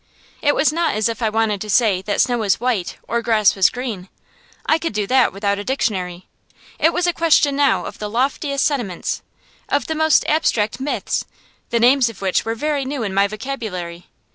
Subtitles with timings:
[0.41, 3.53] It was not as if I wanted to say that snow was white or grass
[3.53, 4.09] was green.
[4.65, 6.27] I could do that without a dictionary.
[6.79, 9.21] It was a question now of the loftiest sentiments,
[9.69, 11.25] of the most abstract truths,
[11.69, 14.07] the names of which were very new in my vocabulary.